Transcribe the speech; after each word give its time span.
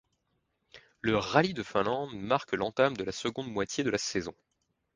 Le 1.01 1.15
rallye 1.15 1.53
de 1.53 1.61
Finlande 1.61 2.15
marque 2.15 2.53
l'entame 2.53 2.97
de 2.97 3.03
la 3.03 3.11
seconde 3.11 3.51
moitié 3.51 3.83
de 3.83 3.91
la 3.91 3.99
saison. 3.99 4.33